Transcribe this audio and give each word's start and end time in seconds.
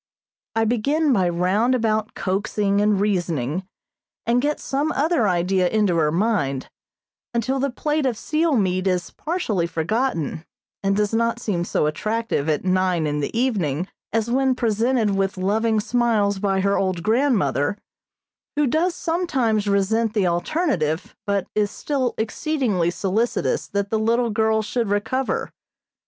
I 0.55 0.65
begin 0.65 1.13
by 1.13 1.29
round 1.29 1.75
about 1.75 2.15
coaxing 2.15 2.81
and 2.81 2.99
reasoning, 2.99 3.67
and 4.25 4.41
get 4.41 4.59
some 4.59 4.91
other 4.93 5.27
idea 5.27 5.69
into 5.69 5.95
her 5.97 6.11
mind, 6.11 6.71
until 7.35 7.59
the 7.59 7.69
plate 7.69 8.07
of 8.07 8.17
seal 8.17 8.55
meat 8.55 8.87
is 8.87 9.11
partially 9.11 9.67
forgotten, 9.67 10.43
and 10.81 10.95
does 10.97 11.13
not 11.13 11.37
seem 11.39 11.63
so 11.63 11.85
attractive 11.85 12.49
at 12.49 12.65
nine 12.65 13.05
in 13.05 13.19
the 13.19 13.37
evening 13.39 13.89
as 14.11 14.27
when 14.31 14.55
presented 14.55 15.11
with 15.11 15.37
loving 15.37 15.79
smiles 15.79 16.39
by 16.39 16.61
her 16.61 16.79
old 16.79 17.03
grandmother, 17.03 17.77
who 18.55 18.65
does 18.65 18.95
sometimes 18.95 19.67
resent 19.67 20.15
the 20.15 20.25
alternative, 20.25 21.15
but 21.27 21.45
is 21.53 21.69
still 21.69 22.15
exceedingly 22.17 22.89
solicitous 22.89 23.67
that 23.67 23.91
the 23.91 23.99
little 23.99 24.31
girl 24.31 24.63
should 24.63 24.87
recover. 24.87 25.51